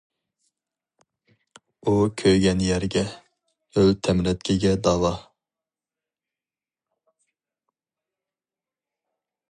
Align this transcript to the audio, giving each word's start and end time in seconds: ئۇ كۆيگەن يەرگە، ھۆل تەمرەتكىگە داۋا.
ئۇ 1.85 1.93
كۆيگەن 2.21 2.63
يەرگە، 2.67 3.03
ھۆل 3.77 3.93
تەمرەتكىگە 4.07 4.73
داۋا. 4.89 5.13